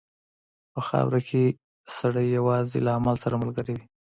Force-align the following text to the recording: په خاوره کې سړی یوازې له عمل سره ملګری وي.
په 0.73 0.79
خاوره 0.89 1.21
کې 1.29 1.43
سړی 1.97 2.25
یوازې 2.37 2.79
له 2.85 2.91
عمل 2.97 3.15
سره 3.23 3.41
ملګری 3.43 3.73
وي. 3.75 3.85